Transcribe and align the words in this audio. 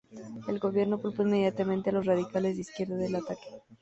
El 0.47 0.57
gobierno 0.57 0.99
culpó 0.99 1.21
inmediatamente 1.21 1.91
a 1.91 1.93
los 1.93 2.07
radicales 2.07 2.55
de 2.55 2.61
izquierda 2.61 2.95
del 2.95 3.17
ataque. 3.17 3.61